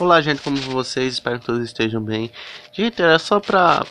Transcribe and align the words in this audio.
Olá, 0.00 0.20
gente, 0.20 0.42
como 0.42 0.56
vocês? 0.56 1.14
Espero 1.14 1.38
que 1.38 1.46
todos 1.46 1.62
estejam 1.62 2.02
bem. 2.02 2.28
Gente, 2.72 3.00
era 3.00 3.16
só 3.16 3.38
para 3.38 3.86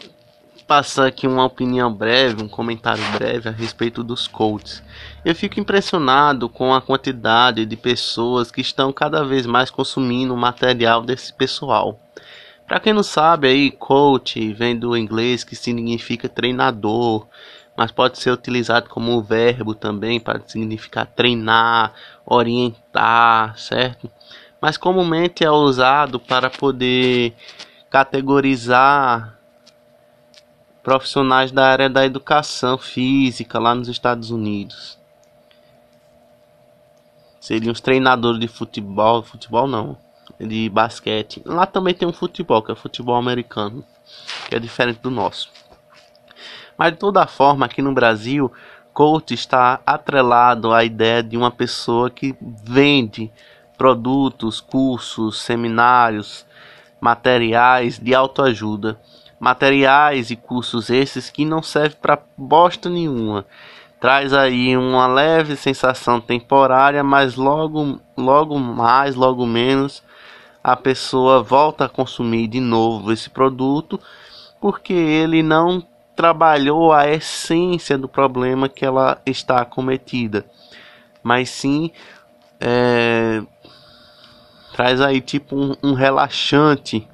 passar 0.67 1.07
aqui 1.07 1.25
uma 1.25 1.45
opinião 1.45 1.93
breve, 1.93 2.43
um 2.43 2.47
comentário 2.49 3.01
breve 3.13 3.48
a 3.48 3.53
respeito 3.53 4.03
dos 4.03 4.27
coaches. 4.27 4.83
Eu 5.24 5.33
fico 5.33 5.61
impressionado 5.61 6.50
com 6.50 6.74
a 6.74 6.81
quantidade 6.81 7.66
de 7.66 7.77
pessoas 7.77 8.52
que 8.52 8.59
estão 8.59 8.91
cada 8.91 9.23
vez 9.23 9.45
mais 9.45 9.71
consumindo 9.71 10.34
o 10.34 10.38
material 10.38 11.02
desse 11.02 11.31
pessoal. 11.31 11.98
Para 12.68 12.82
quem 12.82 12.92
não 12.92 13.04
sabe, 13.04 13.48
aí 13.48 13.72
coach 13.72 14.52
vem 14.52 14.78
do 14.78 14.98
inglês 14.98 15.46
que 15.46 15.56
significa 15.56 16.28
treinador, 16.28 17.26
mas 17.78 17.92
pode 17.92 18.20
ser 18.20 18.32
utilizado 18.32 18.90
como 18.90 19.24
verbo 19.24 19.74
também 19.74 20.20
para 20.20 20.42
significar 20.46 21.06
treinar, 21.06 21.94
orientar, 22.26 23.58
certo? 23.58 24.12
Mas 24.64 24.77
comumente 24.77 25.43
é 25.43 25.52
usado 25.52 26.21
para 26.21 26.50
poder 26.50 27.34
categorizar 27.89 29.38
profissionais 30.82 31.51
da 31.51 31.68
área 31.68 31.89
da 31.89 32.05
educação 32.05 32.77
física 32.77 33.59
lá 33.59 33.75
nos 33.75 33.89
Estados 33.89 34.31
Unidos. 34.31 34.97
Seriam 37.41 37.73
os 37.73 37.81
treinadores 37.81 38.39
de 38.39 38.47
futebol, 38.47 39.21
futebol 39.21 39.67
não, 39.67 39.97
de 40.39 40.69
basquete. 40.69 41.41
Lá 41.43 41.66
também 41.66 41.93
tem 41.93 42.07
um 42.07 42.13
futebol, 42.13 42.61
que 42.61 42.71
é 42.71 42.73
o 42.73 42.77
futebol 42.77 43.17
americano, 43.17 43.83
que 44.47 44.55
é 44.55 44.59
diferente 44.59 45.02
do 45.02 45.11
nosso. 45.11 45.52
Mas 46.77 46.93
de 46.93 46.99
toda 46.99 47.27
forma, 47.27 47.66
aqui 47.66 47.81
no 47.81 47.93
Brasil, 47.93 48.49
coach 48.93 49.33
está 49.33 49.81
atrelado 49.85 50.71
à 50.71 50.85
ideia 50.85 51.21
de 51.21 51.35
uma 51.35 51.52
pessoa 51.52 52.09
que 52.09 52.33
vende 52.41 53.30
produtos, 53.77 54.61
cursos, 54.61 55.41
seminários, 55.41 56.45
materiais 56.99 57.99
de 57.99 58.15
autoajuda, 58.15 58.99
materiais 59.39 60.31
e 60.31 60.35
cursos 60.35 60.89
esses 60.89 61.30
que 61.30 61.43
não 61.43 61.61
servem 61.61 61.97
para 62.02 62.21
bosta 62.38 62.89
nenhuma. 62.89 63.45
Traz 63.99 64.33
aí 64.33 64.75
uma 64.75 65.07
leve 65.07 65.55
sensação 65.55 66.19
temporária, 66.19 67.03
mas 67.03 67.35
logo, 67.35 67.99
logo 68.17 68.59
mais, 68.59 69.15
logo 69.15 69.45
menos, 69.45 70.03
a 70.63 70.75
pessoa 70.75 71.43
volta 71.43 71.85
a 71.85 71.89
consumir 71.89 72.47
de 72.47 72.59
novo 72.59 73.11
esse 73.11 73.30
produto, 73.30 73.99
porque 74.61 74.93
ele 74.93 75.43
não 75.43 75.85
trabalhou 76.15 76.93
a 76.93 77.09
essência 77.09 77.97
do 77.97 78.08
problema 78.08 78.69
que 78.69 78.85
ela 78.85 79.21
está 79.25 79.61
acometida, 79.61 80.45
mas 81.21 81.49
sim 81.49 81.91
é, 82.59 83.41
traz 84.73 84.99
aí 84.99 85.21
tipo 85.21 85.55
um, 85.55 85.75
um 85.83 85.93
relaxante 85.93 87.07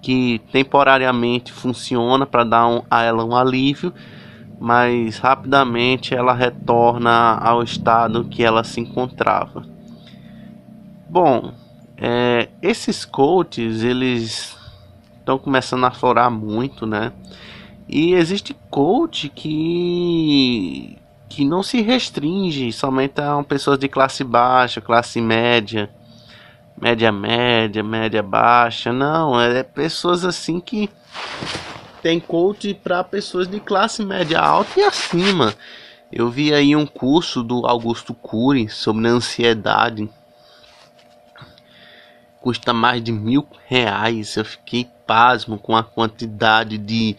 que 0.00 0.40
temporariamente 0.50 1.52
funciona 1.52 2.26
para 2.26 2.42
dar 2.42 2.66
um, 2.66 2.82
a 2.90 3.02
ela 3.02 3.24
um 3.24 3.36
alívio, 3.36 3.92
mas 4.58 5.18
rapidamente 5.18 6.14
ela 6.14 6.32
retorna 6.32 7.36
ao 7.36 7.62
estado 7.62 8.24
que 8.24 8.42
ela 8.42 8.64
se 8.64 8.80
encontrava. 8.80 9.64
Bom, 11.08 11.52
é, 11.96 12.48
esses 12.60 13.04
coaches 13.04 13.84
eles 13.84 14.56
estão 15.18 15.38
começando 15.38 15.84
a 15.84 15.90
florar 15.90 16.30
muito, 16.30 16.86
né? 16.86 17.12
E 17.88 18.14
existe 18.14 18.56
coach 18.70 19.28
que 19.28 20.98
que 21.28 21.46
não 21.46 21.62
se 21.62 21.80
restringe 21.80 22.70
somente 22.72 23.18
a 23.18 23.42
pessoas 23.42 23.78
de 23.78 23.88
classe 23.88 24.22
baixa, 24.22 24.82
classe 24.82 25.18
média 25.18 25.88
média 26.82 27.12
média, 27.12 27.80
média 27.80 28.22
baixa, 28.24 28.92
não, 28.92 29.40
é 29.40 29.62
pessoas 29.62 30.24
assim 30.24 30.58
que 30.58 30.90
tem 32.02 32.18
coach 32.18 32.74
para 32.74 33.04
pessoas 33.04 33.46
de 33.46 33.60
classe 33.60 34.04
média 34.04 34.40
alta 34.40 34.80
e 34.80 34.82
acima. 34.82 35.54
Eu 36.10 36.28
vi 36.28 36.52
aí 36.52 36.74
um 36.74 36.84
curso 36.84 37.40
do 37.44 37.64
Augusto 37.68 38.12
Cury 38.12 38.68
sobre 38.68 39.06
ansiedade. 39.06 40.10
Custa 42.40 42.72
mais 42.72 43.00
de 43.00 43.12
mil 43.12 43.46
reais. 43.68 44.36
Eu 44.36 44.44
fiquei 44.44 44.90
pasmo 45.06 45.58
com 45.58 45.76
a 45.76 45.84
quantidade 45.84 46.78
de 46.78 47.16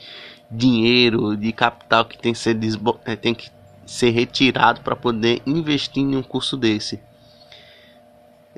dinheiro, 0.52 1.38
de 1.38 1.53
capital 1.53 2.03
que 2.03 2.18
tem 2.18 2.34
que 2.34 2.40
ser, 2.40 2.59
é, 3.06 3.16
tem 3.16 3.34
que 3.34 3.50
ser 3.85 4.09
retirado 4.09 4.81
para 4.81 4.97
poder 4.97 5.41
investir 5.46 6.03
em 6.03 6.18
um 6.18 6.22
curso 6.22 6.57
desse. 6.57 7.00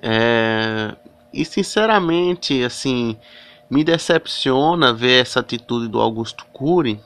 É, 0.07 0.95
e 1.33 1.43
sinceramente, 1.43 2.63
assim, 2.63 3.17
me 3.67 3.83
decepciona 3.83 4.93
ver 4.93 5.23
essa 5.23 5.39
atitude 5.39 5.87
do 5.87 5.99
Augusto 5.99 6.45
Cury, 6.53 7.01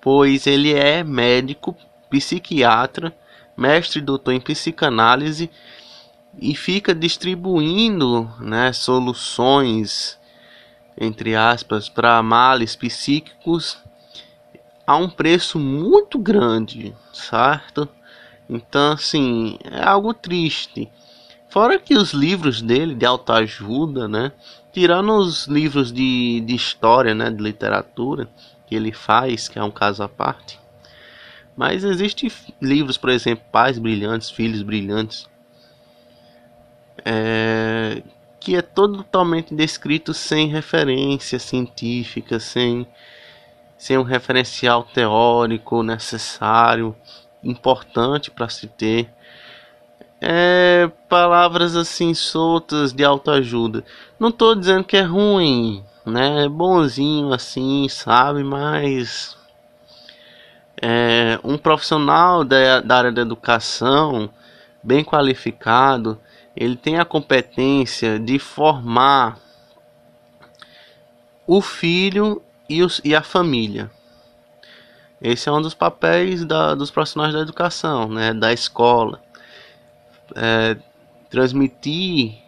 pois 0.00 0.46
ele 0.46 0.72
é 0.72 1.02
médico, 1.02 1.76
psiquiatra, 2.08 3.12
mestre 3.56 3.98
e 3.98 4.02
doutor 4.02 4.34
em 4.34 4.40
psicanálise 4.40 5.50
e 6.40 6.54
fica 6.54 6.94
distribuindo 6.94 8.32
né, 8.38 8.72
soluções, 8.72 10.16
entre 10.96 11.34
aspas, 11.34 11.88
para 11.88 12.22
males 12.22 12.76
psíquicos 12.76 13.78
a 14.86 14.96
um 14.96 15.10
preço 15.10 15.58
muito 15.58 16.20
grande, 16.20 16.94
certo? 17.12 17.88
Então, 18.48 18.92
assim, 18.92 19.58
é 19.64 19.82
algo 19.82 20.14
triste. 20.14 20.88
Fora 21.48 21.78
que 21.78 21.94
os 21.94 22.12
livros 22.12 22.60
dele 22.60 22.94
de 22.94 23.06
autoajuda, 23.06 24.06
né? 24.06 24.32
Tirando 24.72 25.16
os 25.16 25.46
livros 25.46 25.90
de, 25.90 26.40
de 26.40 26.54
história, 26.54 27.14
né? 27.14 27.30
De 27.30 27.42
literatura 27.42 28.28
que 28.66 28.74
ele 28.74 28.92
faz, 28.92 29.48
que 29.48 29.58
é 29.58 29.64
um 29.64 29.70
caso 29.70 30.02
à 30.02 30.08
parte. 30.08 30.60
Mas 31.56 31.82
existem 31.82 32.30
livros, 32.60 32.98
por 32.98 33.10
exemplo, 33.10 33.44
Pais 33.50 33.78
Brilhantes, 33.78 34.30
Filhos 34.30 34.62
Brilhantes, 34.62 35.28
é, 37.04 38.02
que 38.38 38.54
é 38.54 38.62
totalmente 38.62 39.54
descrito 39.54 40.12
sem 40.12 40.48
referência 40.48 41.38
científica, 41.38 42.38
sem, 42.38 42.86
sem 43.76 43.96
um 43.96 44.02
referencial 44.02 44.84
teórico 44.84 45.82
necessário, 45.82 46.94
importante 47.42 48.30
para 48.30 48.48
se 48.48 48.66
ter 48.66 49.10
é, 50.20 50.90
palavras 51.08 51.76
assim 51.76 52.12
soltas 52.14 52.92
de 52.92 53.04
autoajuda. 53.04 53.84
Não 54.18 54.28
estou 54.28 54.54
dizendo 54.54 54.84
que 54.84 54.96
é 54.96 55.02
ruim, 55.02 55.84
né? 56.04 56.44
É 56.44 56.48
bonzinho 56.48 57.32
assim, 57.32 57.88
sabe? 57.88 58.42
Mas 58.42 59.36
é, 60.80 61.38
um 61.44 61.56
profissional 61.56 62.44
da, 62.44 62.80
da 62.80 62.96
área 62.96 63.12
da 63.12 63.22
educação, 63.22 64.28
bem 64.82 65.04
qualificado, 65.04 66.18
ele 66.56 66.76
tem 66.76 66.98
a 66.98 67.04
competência 67.04 68.18
de 68.18 68.38
formar 68.38 69.38
o 71.46 71.62
filho 71.62 72.42
e, 72.68 72.82
os, 72.82 73.00
e 73.04 73.14
a 73.14 73.22
família. 73.22 73.90
Esse 75.20 75.48
é 75.48 75.52
um 75.52 75.62
dos 75.62 75.74
papéis 75.74 76.44
da, 76.44 76.74
dos 76.74 76.90
profissionais 76.90 77.32
da 77.32 77.40
educação, 77.40 78.08
né, 78.08 78.32
da 78.32 78.52
escola 78.52 79.20
é, 80.34 80.76
transmitir 81.30 82.38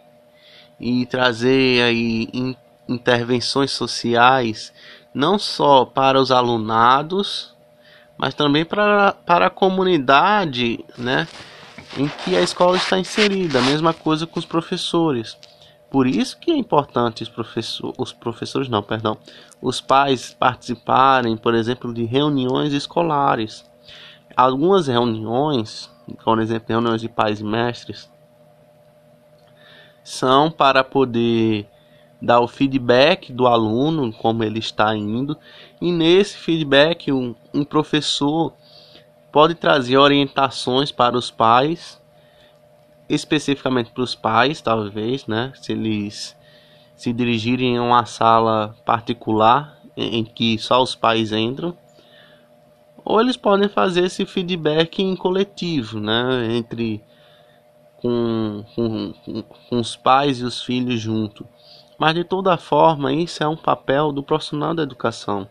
e 0.79 1.07
trazer 1.07 1.83
aí 1.83 2.29
in, 2.33 2.57
intervenções 2.89 3.71
sociais 3.71 4.73
não 5.15 5.39
só 5.39 5.85
para 5.85 6.21
os 6.21 6.31
alunados, 6.31 7.55
mas 8.17 8.35
também 8.35 8.65
para, 8.65 9.13
para 9.13 9.47
a 9.47 9.51
comunidade, 9.51 10.85
né, 10.97 11.27
em 11.97 12.07
que 12.07 12.37
a 12.37 12.41
escola 12.41 12.77
está 12.77 12.99
inserida. 12.99 13.59
A 13.59 13.63
mesma 13.63 13.93
coisa 13.93 14.27
com 14.27 14.39
os 14.39 14.45
professores. 14.45 15.37
Por 15.91 16.07
isso 16.07 16.39
que 16.39 16.53
é 16.53 16.57
importante 16.57 17.25
os, 17.25 17.29
professor, 17.29 17.93
os 17.99 18.13
professores, 18.13 18.69
não, 18.69 18.83
perdão, 18.83 19.17
os 19.61 19.81
pais 19.81 20.37
participarem, 20.39 21.37
por 21.37 21.55
exemplo, 21.55 21.93
de 21.93 22.05
reuniões 22.05 22.73
escolares. 22.73 23.69
Algumas 24.37 24.87
reuniões 24.87 25.91
por 26.25 26.41
exemplo, 26.41 26.67
reuniões 26.69 27.01
de 27.01 27.09
pais 27.09 27.41
e 27.41 27.45
mestres, 27.45 28.11
são 30.03 30.51
para 30.51 30.83
poder 30.83 31.67
dar 32.21 32.41
o 32.41 32.49
feedback 32.49 33.33
do 33.33 33.47
aluno, 33.47 34.13
como 34.13 34.45
ele 34.45 34.59
está 34.59 34.95
indo, 34.95 35.37
e 35.81 35.91
nesse 35.91 36.37
feedback 36.37 37.11
um, 37.11 37.35
um 37.53 37.65
professor 37.65 38.53
pode 39.33 39.55
trazer 39.55 39.97
orientações 39.97 40.93
para 40.93 41.17
os 41.17 41.31
pais, 41.31 42.01
especificamente 43.09 43.91
para 43.91 44.03
os 44.03 44.15
pais, 44.15 44.61
talvez, 44.61 45.27
né? 45.27 45.53
Se 45.55 45.73
eles 45.73 46.37
se 46.95 47.13
dirigirem 47.13 47.79
a 47.79 47.83
uma 47.83 48.05
sala 48.05 48.77
particular 48.85 49.79
em, 49.97 50.25
que 50.25 50.59
só 50.59 50.83
os 50.83 50.95
pais 50.95 51.33
entram 51.33 51.77
ou 53.11 53.21
eles 53.21 53.37
podem 53.37 53.69
fazer 53.69 54.05
esse 54.05 54.25
feedback 54.25 55.03
em 55.03 55.17
coletivo, 55.17 55.99
né, 55.99 56.55
entre 56.55 57.03
com, 57.97 58.65
com, 58.75 59.13
com 59.69 59.81
os 59.81 59.97
pais 59.97 60.39
e 60.39 60.45
os 60.45 60.63
filhos 60.63 61.01
junto. 61.01 61.45
Mas 61.99 62.15
de 62.15 62.23
toda 62.23 62.57
forma, 62.57 63.13
isso 63.13 63.43
é 63.43 63.49
um 63.49 63.57
papel 63.57 64.13
do 64.13 64.23
profissional 64.23 64.73
da 64.75 64.85
educação. 64.85 65.49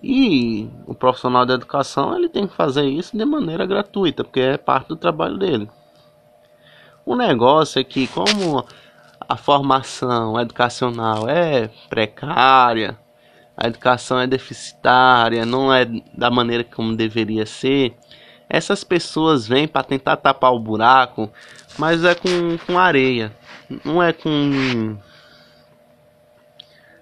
E 0.00 0.70
o 0.86 0.94
profissional 0.94 1.44
da 1.44 1.54
educação 1.54 2.16
ele 2.16 2.28
tem 2.28 2.46
que 2.46 2.54
fazer 2.54 2.84
isso 2.84 3.16
de 3.16 3.24
maneira 3.24 3.66
gratuita, 3.66 4.22
porque 4.22 4.40
é 4.40 4.56
parte 4.56 4.88
do 4.88 4.96
trabalho 4.96 5.36
dele. 5.36 5.68
O 7.04 7.16
negócio 7.16 7.80
é 7.80 7.84
que 7.84 8.06
como 8.06 8.64
a 9.28 9.36
formação 9.36 10.40
educacional 10.40 11.28
é 11.28 11.68
precária, 11.88 12.96
a 13.56 13.66
educação 13.66 14.18
é 14.18 14.26
deficitária, 14.26 15.44
não 15.44 15.72
é 15.72 15.84
da 16.14 16.30
maneira 16.30 16.64
como 16.64 16.96
deveria 16.96 17.46
ser, 17.46 17.94
essas 18.48 18.84
pessoas 18.84 19.46
vêm 19.46 19.66
para 19.66 19.82
tentar 19.82 20.16
tapar 20.16 20.52
o 20.52 20.58
buraco, 20.58 21.30
mas 21.78 22.04
é 22.04 22.14
com, 22.14 22.58
com 22.66 22.78
areia, 22.78 23.32
não 23.84 24.02
é 24.02 24.12
com. 24.12 24.98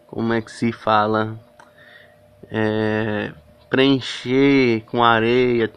Como 0.06 0.32
é 0.32 0.40
que 0.40 0.50
se 0.50 0.72
fala? 0.72 1.36
É, 2.50 3.32
preencher 3.68 4.82
com 4.86 5.02
areia, 5.02 5.70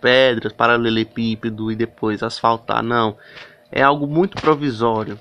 pedras, 0.00 0.52
paralelepípedo 0.52 1.70
e 1.70 1.76
depois 1.76 2.22
asfaltar, 2.22 2.82
não. 2.82 3.16
É 3.70 3.82
algo 3.82 4.06
muito 4.06 4.40
provisório. 4.40 5.18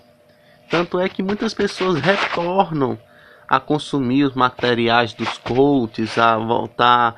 Tanto 0.70 1.00
é 1.00 1.10
que 1.10 1.24
muitas 1.24 1.54
pessoas 1.54 2.00
retornam 2.00 3.00
a 3.48 3.60
consumir 3.60 4.24
os 4.24 4.34
materiais 4.34 5.14
dos 5.14 5.38
coaches, 5.38 6.18
a 6.18 6.38
voltar 6.38 7.16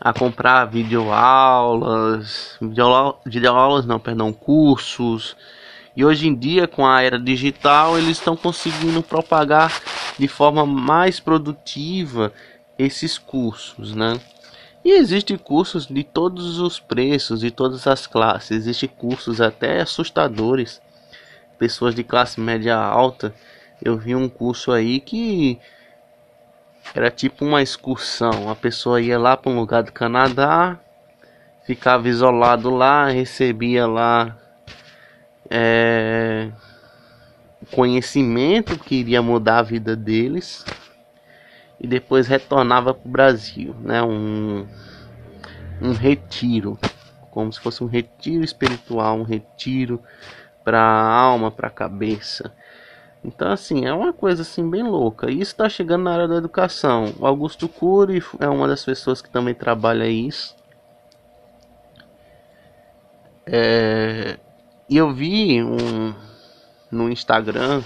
a 0.00 0.12
comprar 0.12 0.64
videoaulas, 0.64 2.58
videoaulas 3.24 3.86
não, 3.86 4.00
perdão, 4.00 4.32
cursos. 4.32 5.36
E 5.94 6.04
hoje 6.04 6.26
em 6.26 6.34
dia, 6.34 6.66
com 6.66 6.84
a 6.84 7.02
era 7.02 7.20
digital, 7.20 7.96
eles 7.96 8.18
estão 8.18 8.36
conseguindo 8.36 9.00
propagar 9.00 9.80
de 10.18 10.26
forma 10.26 10.66
mais 10.66 11.20
produtiva 11.20 12.32
esses 12.76 13.16
cursos, 13.16 13.94
né? 13.94 14.18
E 14.84 14.90
existem 14.90 15.38
cursos 15.38 15.86
de 15.86 16.02
todos 16.02 16.58
os 16.58 16.80
preços, 16.80 17.38
de 17.38 17.52
todas 17.52 17.86
as 17.86 18.04
classes. 18.06 18.50
Existem 18.50 18.88
cursos 18.88 19.40
até 19.40 19.80
assustadores. 19.80 20.82
Pessoas 21.56 21.94
de 21.94 22.02
classe 22.02 22.40
média 22.40 22.76
alta. 22.76 23.32
Eu 23.84 23.98
vi 23.98 24.14
um 24.14 24.28
curso 24.28 24.70
aí 24.70 25.00
que 25.00 25.58
era 26.94 27.10
tipo 27.10 27.44
uma 27.44 27.60
excursão. 27.60 28.48
A 28.48 28.54
pessoa 28.54 29.00
ia 29.00 29.18
lá 29.18 29.36
para 29.36 29.50
um 29.50 29.58
lugar 29.58 29.82
do 29.82 29.92
Canadá, 29.92 30.78
ficava 31.64 32.08
isolado 32.08 32.70
lá, 32.70 33.08
recebia 33.08 33.86
lá 33.86 34.38
é, 35.50 36.50
conhecimento 37.72 38.78
que 38.78 38.94
iria 38.96 39.20
mudar 39.20 39.58
a 39.58 39.62
vida 39.62 39.96
deles 39.96 40.64
e 41.80 41.86
depois 41.86 42.28
retornava 42.28 42.94
para 42.94 43.08
o 43.08 43.10
Brasil, 43.10 43.74
né? 43.80 44.00
Um, 44.00 44.64
um 45.80 45.92
retiro, 45.92 46.78
como 47.32 47.52
se 47.52 47.58
fosse 47.58 47.82
um 47.82 47.88
retiro 47.88 48.44
espiritual, 48.44 49.18
um 49.18 49.24
retiro 49.24 50.00
para 50.62 50.80
a 50.80 51.12
alma, 51.12 51.50
para 51.50 51.66
a 51.66 51.72
cabeça. 51.72 52.52
Então, 53.24 53.52
assim, 53.52 53.84
é 53.84 53.92
uma 53.92 54.12
coisa 54.12 54.42
assim 54.42 54.68
bem 54.68 54.82
louca. 54.82 55.30
E 55.30 55.34
isso 55.34 55.52
está 55.52 55.68
chegando 55.68 56.04
na 56.04 56.12
área 56.12 56.28
da 56.28 56.36
educação. 56.36 57.14
O 57.18 57.26
Augusto 57.26 57.68
Cury 57.68 58.22
é 58.40 58.48
uma 58.48 58.66
das 58.66 58.84
pessoas 58.84 59.22
que 59.22 59.30
também 59.30 59.54
trabalha 59.54 60.06
isso. 60.06 60.56
É... 63.46 64.38
E 64.88 64.96
eu 64.96 65.12
vi 65.14 65.62
um... 65.62 66.14
no 66.90 67.10
Instagram 67.10 67.82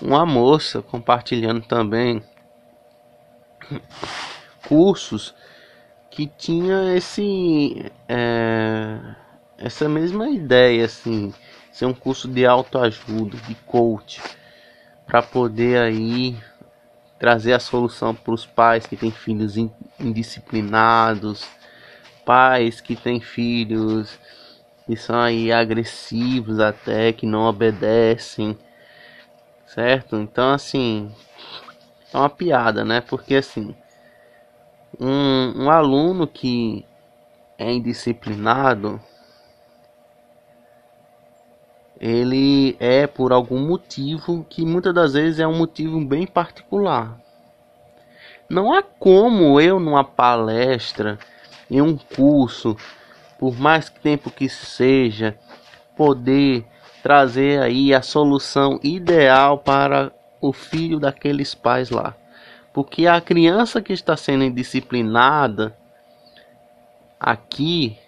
uma 0.00 0.24
moça 0.24 0.80
compartilhando 0.80 1.62
também 1.62 2.22
cursos 4.66 5.34
que 6.10 6.26
tinha 6.26 6.96
esse 6.96 7.92
é... 8.08 8.98
essa 9.58 9.88
mesma 9.88 10.28
ideia 10.30 10.86
assim 10.86 11.32
ser 11.70 11.84
um 11.86 11.94
curso 11.94 12.26
de 12.26 12.46
autoajuda 12.46 13.36
de 13.36 13.54
coach 13.66 14.20
para 15.10 15.22
poder 15.22 15.76
aí 15.76 16.38
trazer 17.18 17.52
a 17.52 17.58
solução 17.58 18.14
para 18.14 18.32
os 18.32 18.46
pais 18.46 18.86
que 18.86 18.96
têm 18.96 19.10
filhos 19.10 19.56
indisciplinados, 19.98 21.44
pais 22.24 22.80
que 22.80 22.94
têm 22.94 23.20
filhos 23.20 24.16
que 24.86 24.94
são 24.94 25.18
aí 25.18 25.50
agressivos 25.50 26.60
até, 26.60 27.12
que 27.12 27.26
não 27.26 27.42
obedecem, 27.42 28.56
certo? 29.66 30.14
Então 30.14 30.52
assim, 30.52 31.12
é 32.14 32.16
uma 32.16 32.30
piada, 32.30 32.84
né? 32.84 33.00
Porque 33.00 33.34
assim, 33.34 33.74
um, 34.98 35.64
um 35.64 35.70
aluno 35.70 36.24
que 36.24 36.86
é 37.58 37.72
indisciplinado, 37.72 39.00
ele 42.00 42.76
é 42.80 43.06
por 43.06 43.30
algum 43.30 43.60
motivo 43.60 44.46
que 44.48 44.64
muitas 44.64 44.94
das 44.94 45.12
vezes 45.12 45.38
é 45.38 45.46
um 45.46 45.58
motivo 45.58 46.02
bem 46.02 46.26
particular. 46.26 47.20
Não 48.48 48.72
há 48.72 48.82
como 48.82 49.60
eu 49.60 49.78
numa 49.78 50.02
palestra, 50.02 51.18
em 51.70 51.82
um 51.82 51.96
curso, 51.96 52.76
por 53.38 53.56
mais 53.56 53.90
tempo 53.90 54.30
que 54.30 54.48
seja, 54.48 55.36
poder 55.94 56.64
trazer 57.02 57.60
aí 57.60 57.94
a 57.94 58.02
solução 58.02 58.80
ideal 58.82 59.58
para 59.58 60.10
o 60.40 60.52
filho 60.52 60.98
daqueles 60.98 61.54
pais 61.54 61.90
lá. 61.90 62.16
Porque 62.72 63.06
a 63.06 63.20
criança 63.20 63.82
que 63.82 63.92
está 63.92 64.16
sendo 64.16 64.44
indisciplinada 64.44 65.76
aqui 67.18 67.98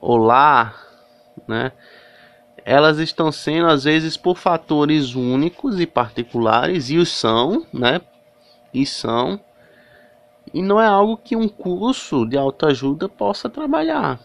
ou 0.00 0.16
lá, 0.16 0.74
né? 1.46 1.72
Elas 2.64 2.98
estão 2.98 3.32
sendo 3.32 3.66
às 3.66 3.84
vezes 3.84 4.16
por 4.16 4.36
fatores 4.36 5.14
únicos 5.14 5.80
e 5.80 5.86
particulares 5.86 6.90
e 6.90 6.98
os 6.98 7.10
são, 7.10 7.66
né? 7.72 8.00
E 8.72 8.86
são. 8.86 9.40
E 10.52 10.62
não 10.62 10.80
é 10.80 10.86
algo 10.86 11.16
que 11.16 11.34
um 11.34 11.48
curso 11.48 12.26
de 12.26 12.36
autoajuda 12.36 13.08
possa 13.08 13.48
trabalhar. 13.48 14.18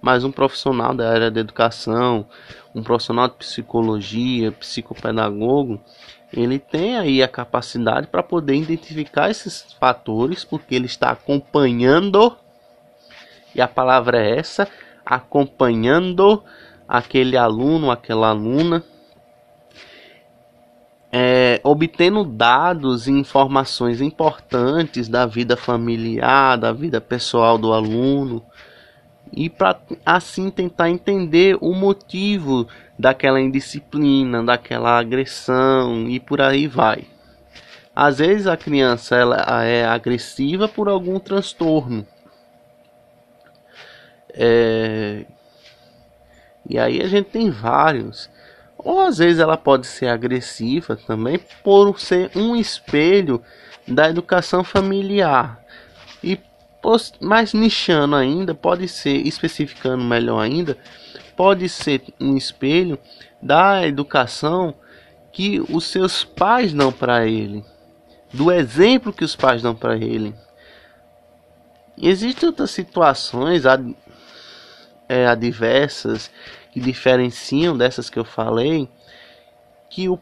Mas 0.00 0.24
um 0.24 0.30
profissional 0.30 0.94
da 0.94 1.10
área 1.10 1.30
da 1.30 1.40
educação, 1.40 2.26
um 2.74 2.82
profissional 2.82 3.28
de 3.28 3.34
psicologia, 3.34 4.52
psicopedagogo, 4.52 5.80
ele 6.32 6.58
tem 6.58 6.98
aí 6.98 7.22
a 7.22 7.28
capacidade 7.28 8.08
para 8.08 8.22
poder 8.22 8.56
identificar 8.56 9.30
esses 9.30 9.66
fatores, 9.78 10.44
porque 10.44 10.74
ele 10.74 10.86
está 10.86 11.10
acompanhando, 11.10 12.36
e 13.54 13.60
a 13.60 13.68
palavra 13.68 14.18
é 14.18 14.38
essa, 14.38 14.68
acompanhando 15.06 16.42
aquele 16.88 17.36
aluno, 17.36 17.90
aquela 17.90 18.28
aluna, 18.28 18.84
é, 21.12 21.60
obtendo 21.62 22.24
dados 22.24 23.06
e 23.06 23.12
informações 23.12 24.00
importantes 24.00 25.08
da 25.08 25.26
vida 25.26 25.56
familiar, 25.56 26.58
da 26.58 26.72
vida 26.72 27.00
pessoal 27.00 27.56
do 27.56 27.72
aluno, 27.72 28.44
e 29.32 29.48
para 29.48 29.80
assim 30.04 30.50
tentar 30.50 30.90
entender 30.90 31.56
o 31.60 31.72
motivo 31.72 32.66
daquela 32.98 33.40
indisciplina, 33.40 34.42
daquela 34.42 34.98
agressão 34.98 36.08
e 36.08 36.18
por 36.18 36.40
aí 36.40 36.66
vai. 36.66 37.04
Às 37.94 38.18
vezes 38.18 38.46
a 38.46 38.56
criança 38.56 39.14
ela 39.16 39.64
é 39.64 39.84
agressiva 39.84 40.66
por 40.66 40.88
algum 40.88 41.20
transtorno. 41.20 42.04
É, 44.30 45.26
e 46.68 46.78
aí 46.78 47.00
a 47.02 47.06
gente 47.06 47.26
tem 47.26 47.50
vários. 47.50 48.30
Ou 48.76 49.00
às 49.00 49.18
vezes 49.18 49.38
ela 49.38 49.56
pode 49.56 49.86
ser 49.86 50.08
agressiva 50.08 50.96
também 50.96 51.40
por 51.62 51.98
ser 52.00 52.30
um 52.34 52.56
espelho 52.56 53.42
da 53.86 54.08
educação 54.08 54.64
familiar. 54.64 55.60
E 56.22 56.38
mais 57.20 57.54
nichando 57.54 58.14
ainda, 58.14 58.54
pode 58.54 58.88
ser, 58.88 59.26
especificando 59.26 60.04
melhor 60.04 60.40
ainda, 60.40 60.76
pode 61.34 61.68
ser 61.68 62.02
um 62.20 62.36
espelho 62.36 62.98
da 63.40 63.86
educação 63.86 64.74
que 65.32 65.60
os 65.68 65.84
seus 65.84 66.24
pais 66.24 66.72
dão 66.72 66.92
para 66.92 67.26
ele, 67.26 67.64
do 68.32 68.52
exemplo 68.52 69.12
que 69.12 69.24
os 69.24 69.34
pais 69.34 69.62
dão 69.62 69.74
para 69.74 69.96
ele. 69.96 70.34
Existem 71.96 72.48
outras 72.48 72.70
situações 72.70 73.64
é, 75.08 75.26
adversas 75.26 76.30
que 76.72 76.80
diferenciam 76.80 77.76
dessas 77.76 78.10
que 78.10 78.18
eu 78.18 78.24
falei, 78.24 78.88
que 79.88 80.08
o, 80.08 80.18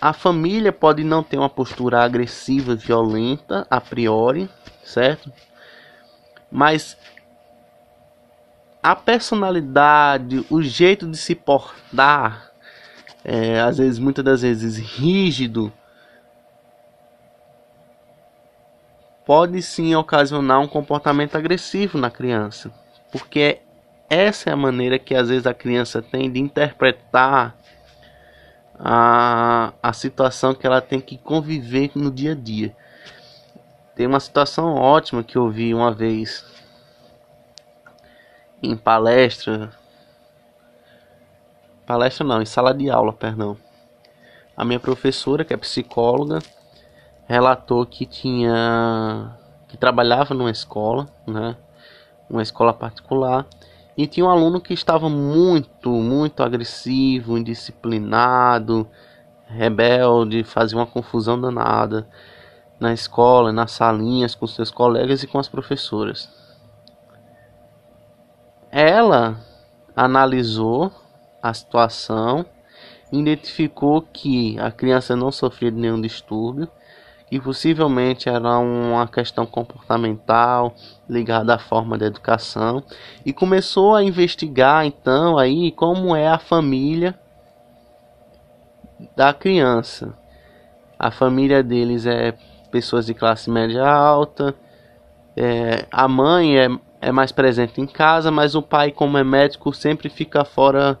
a 0.00 0.12
família 0.12 0.72
pode 0.72 1.04
não 1.04 1.22
ter 1.22 1.38
uma 1.38 1.48
postura 1.48 2.02
agressiva, 2.02 2.74
violenta 2.74 3.66
a 3.70 3.80
priori, 3.80 4.50
certo? 4.82 5.32
Mas 6.50 6.96
a 8.82 8.94
personalidade, 8.94 10.44
o 10.50 10.62
jeito 10.62 11.10
de 11.10 11.16
se 11.16 11.34
portar, 11.34 12.50
é, 13.24 13.58
às 13.60 13.78
vezes, 13.78 13.98
muitas 13.98 14.24
das 14.24 14.42
vezes 14.42 14.76
rígido, 14.76 15.72
pode 19.24 19.62
sim 19.62 19.94
ocasionar 19.94 20.60
um 20.60 20.68
comportamento 20.68 21.34
agressivo 21.34 21.96
na 21.96 22.10
criança, 22.10 22.70
porque 23.10 23.62
essa 24.14 24.48
é 24.48 24.52
a 24.52 24.56
maneira 24.56 24.98
que 24.98 25.14
às 25.14 25.28
vezes 25.28 25.46
a 25.46 25.52
criança 25.52 26.00
tem 26.00 26.30
de 26.30 26.38
interpretar 26.38 27.56
a, 28.78 29.72
a 29.82 29.92
situação 29.92 30.54
que 30.54 30.66
ela 30.66 30.80
tem 30.80 31.00
que 31.00 31.18
conviver 31.18 31.90
no 31.94 32.10
dia 32.10 32.32
a 32.32 32.34
dia. 32.34 32.74
Tem 33.96 34.06
uma 34.06 34.20
situação 34.20 34.74
ótima 34.74 35.22
que 35.22 35.36
eu 35.36 35.50
vi 35.50 35.74
uma 35.74 35.92
vez 35.92 36.44
em 38.62 38.76
palestra. 38.76 39.72
Palestra 41.84 42.24
não, 42.24 42.40
em 42.40 42.46
sala 42.46 42.72
de 42.72 42.88
aula, 42.90 43.12
perdão. 43.12 43.56
A 44.56 44.64
minha 44.64 44.80
professora, 44.80 45.44
que 45.44 45.52
é 45.52 45.56
psicóloga, 45.56 46.38
relatou 47.26 47.84
que 47.84 48.06
tinha 48.06 49.36
que 49.68 49.76
trabalhava 49.76 50.34
numa 50.34 50.52
escola, 50.52 51.08
né? 51.26 51.56
Uma 52.30 52.42
escola 52.42 52.72
particular 52.72 53.44
e 53.96 54.06
tinha 54.06 54.26
um 54.26 54.30
aluno 54.30 54.60
que 54.60 54.74
estava 54.74 55.08
muito, 55.08 55.90
muito 55.90 56.42
agressivo, 56.42 57.38
indisciplinado, 57.38 58.88
rebelde, 59.46 60.42
fazia 60.42 60.78
uma 60.78 60.86
confusão 60.86 61.40
danada 61.40 62.08
na 62.80 62.92
escola, 62.92 63.52
nas 63.52 63.70
salinhas 63.70 64.34
com 64.34 64.46
seus 64.46 64.70
colegas 64.70 65.22
e 65.22 65.26
com 65.26 65.38
as 65.38 65.48
professoras. 65.48 66.28
Ela 68.70 69.38
analisou 69.94 70.90
a 71.40 71.54
situação, 71.54 72.44
identificou 73.12 74.02
que 74.02 74.58
a 74.58 74.72
criança 74.72 75.14
não 75.14 75.30
sofria 75.30 75.70
de 75.70 75.78
nenhum 75.78 76.00
distúrbio 76.00 76.68
que 77.26 77.40
possivelmente 77.40 78.28
era 78.28 78.58
uma 78.58 79.08
questão 79.08 79.46
comportamental 79.46 80.74
ligada 81.08 81.54
à 81.54 81.58
forma 81.58 81.96
de 81.96 82.04
educação 82.04 82.82
e 83.24 83.32
começou 83.32 83.94
a 83.94 84.02
investigar 84.02 84.84
então 84.84 85.38
aí 85.38 85.72
como 85.72 86.14
é 86.14 86.28
a 86.28 86.38
família 86.38 87.18
da 89.16 89.32
criança. 89.32 90.16
A 90.98 91.10
família 91.10 91.62
deles 91.62 92.06
é 92.06 92.34
pessoas 92.70 93.06
de 93.06 93.14
classe 93.14 93.50
média 93.50 93.84
alta, 93.84 94.54
é, 95.36 95.86
a 95.90 96.06
mãe 96.06 96.58
é, 96.58 96.68
é 97.00 97.10
mais 97.10 97.32
presente 97.32 97.80
em 97.80 97.86
casa, 97.86 98.30
mas 98.30 98.54
o 98.54 98.62
pai, 98.62 98.92
como 98.92 99.18
é 99.18 99.24
médico, 99.24 99.72
sempre 99.72 100.08
fica 100.08 100.44
fora 100.44 100.98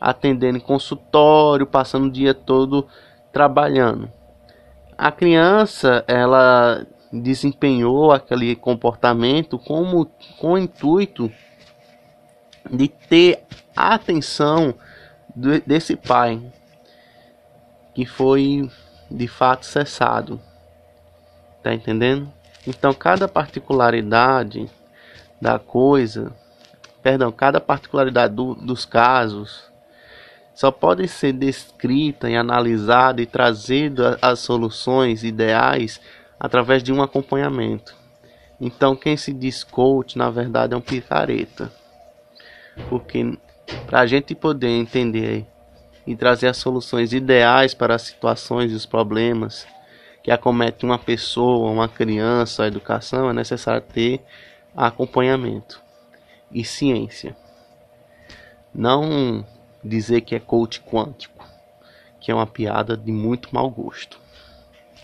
atendendo 0.00 0.58
em 0.58 0.60
consultório, 0.60 1.66
passando 1.66 2.06
o 2.06 2.10
dia 2.10 2.34
todo 2.34 2.86
trabalhando 3.32 4.10
a 5.02 5.10
criança 5.10 6.04
ela 6.06 6.86
desempenhou 7.10 8.12
aquele 8.12 8.54
comportamento 8.54 9.58
como 9.58 10.04
com 10.38 10.52
o 10.52 10.58
intuito 10.58 11.32
de 12.70 12.86
ter 12.86 13.42
a 13.74 13.94
atenção 13.94 14.74
desse 15.66 15.96
pai 15.96 16.38
que 17.94 18.04
foi 18.04 18.70
de 19.10 19.26
fato 19.26 19.64
cessado. 19.64 20.38
Tá 21.62 21.72
entendendo? 21.72 22.30
Então 22.66 22.92
cada 22.92 23.26
particularidade 23.26 24.68
da 25.40 25.58
coisa, 25.58 26.30
perdão, 27.02 27.32
cada 27.32 27.58
particularidade 27.58 28.34
do, 28.34 28.54
dos 28.54 28.84
casos 28.84 29.69
só 30.54 30.70
podem 30.70 31.06
ser 31.06 31.32
descritas 31.32 32.30
e 32.30 32.36
analisadas 32.36 33.22
e 33.22 33.26
trazidas 33.26 34.18
as 34.20 34.40
soluções 34.40 35.24
ideais 35.24 36.00
através 36.38 36.82
de 36.82 36.92
um 36.92 37.02
acompanhamento. 37.02 37.94
Então, 38.60 38.94
quem 38.94 39.16
se 39.16 39.32
diz 39.32 39.64
coach, 39.64 40.18
na 40.18 40.30
verdade, 40.30 40.74
é 40.74 40.76
um 40.76 40.82
picareta. 40.82 41.72
Porque 42.88 43.38
para 43.86 44.00
a 44.00 44.06
gente 44.06 44.34
poder 44.34 44.68
entender 44.68 45.46
e 46.06 46.14
trazer 46.16 46.48
as 46.48 46.56
soluções 46.56 47.12
ideais 47.12 47.72
para 47.72 47.94
as 47.94 48.02
situações 48.02 48.72
e 48.72 48.74
os 48.74 48.84
problemas 48.84 49.66
que 50.22 50.30
acometem 50.30 50.88
uma 50.88 50.98
pessoa, 50.98 51.70
uma 51.70 51.88
criança, 51.88 52.64
a 52.64 52.66
educação, 52.66 53.30
é 53.30 53.32
necessário 53.32 53.80
ter 53.80 54.20
acompanhamento 54.76 55.82
e 56.52 56.64
ciência. 56.64 57.36
Não 58.74 59.44
dizer 59.82 60.20
que 60.22 60.34
é 60.34 60.40
coach 60.40 60.80
quântico, 60.80 61.44
que 62.20 62.30
é 62.30 62.34
uma 62.34 62.46
piada 62.46 62.96
de 62.96 63.10
muito 63.10 63.54
mau 63.54 63.70
gosto. 63.70 64.18